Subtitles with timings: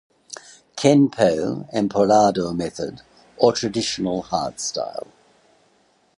[0.75, 3.01] Kenpo "Emperado Method"
[3.37, 5.05] or "Traditional Hard Style".